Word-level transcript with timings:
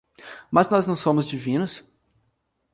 Mas 0.49 0.67
nós 0.67 0.87
não 0.87 0.95
somos 0.95 1.27
divinos? 1.27 1.83